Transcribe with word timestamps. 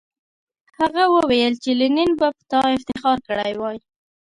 هغه 0.79 1.03
وویل 1.15 1.53
چې 1.63 1.71
لینن 1.79 2.11
به 2.19 2.27
په 2.37 2.43
تا 2.51 2.61
افتخار 2.77 3.17
کړی 3.27 3.51
وای 3.59 3.77